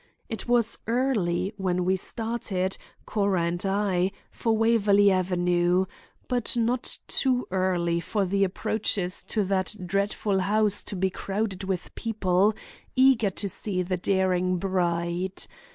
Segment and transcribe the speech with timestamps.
[0.29, 5.85] It was early when we started, Cora and I, for Waverley Avenue,
[6.27, 11.93] but not too early for the approaches to that dreadful house to be crowded with
[11.93, 12.55] people,
[12.95, 15.45] eager to see the daring bride.